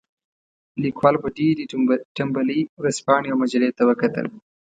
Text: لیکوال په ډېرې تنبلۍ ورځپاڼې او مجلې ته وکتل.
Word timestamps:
لیکوال 0.83 1.15
په 1.23 1.27
ډېرې 1.37 1.63
تنبلۍ 2.15 2.59
ورځپاڼې 2.81 3.27
او 3.31 3.37
مجلې 3.43 3.69
ته 3.77 3.83
وکتل. 3.89 4.25